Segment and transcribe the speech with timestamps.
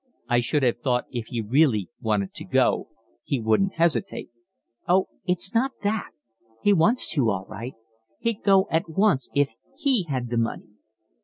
[0.27, 2.87] "I should have thought if he really wanted to go
[3.23, 4.31] he wouldn't hesitate."
[4.87, 6.09] "Oh, it's not that,
[6.63, 7.75] he wants to all right.
[8.17, 10.69] He'd go at once if he had the money."